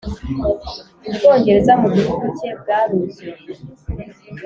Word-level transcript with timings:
ubwongereza 1.09 1.73
mu 1.81 1.87
gihu 1.95 2.15
cye 2.37 2.49
bwaruzuye; 2.59 3.43